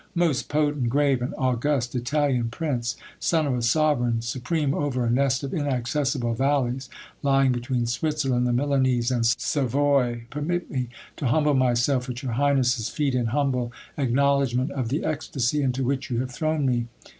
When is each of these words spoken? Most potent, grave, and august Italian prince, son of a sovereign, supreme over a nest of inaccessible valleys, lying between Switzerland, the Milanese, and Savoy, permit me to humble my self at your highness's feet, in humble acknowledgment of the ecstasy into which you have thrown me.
Most 0.15 0.49
potent, 0.49 0.89
grave, 0.89 1.21
and 1.21 1.35
august 1.37 1.93
Italian 1.93 2.49
prince, 2.49 2.95
son 3.19 3.45
of 3.45 3.55
a 3.55 3.61
sovereign, 3.61 4.23
supreme 4.23 4.73
over 4.73 5.05
a 5.05 5.11
nest 5.11 5.43
of 5.43 5.53
inaccessible 5.53 6.33
valleys, 6.33 6.89
lying 7.21 7.51
between 7.51 7.85
Switzerland, 7.85 8.47
the 8.47 8.51
Milanese, 8.51 9.11
and 9.11 9.23
Savoy, 9.27 10.23
permit 10.31 10.71
me 10.71 10.89
to 11.17 11.27
humble 11.27 11.53
my 11.53 11.75
self 11.75 12.09
at 12.09 12.23
your 12.23 12.31
highness's 12.31 12.89
feet, 12.89 13.13
in 13.13 13.27
humble 13.27 13.71
acknowledgment 13.95 14.71
of 14.71 14.89
the 14.89 15.05
ecstasy 15.05 15.61
into 15.61 15.83
which 15.83 16.09
you 16.09 16.19
have 16.21 16.31
thrown 16.31 16.65
me. 16.65 16.87